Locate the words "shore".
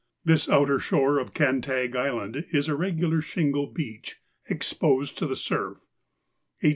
0.79-1.19